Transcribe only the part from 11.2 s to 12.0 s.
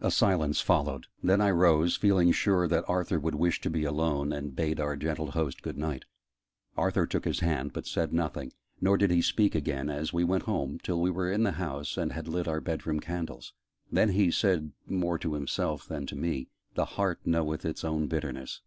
in the house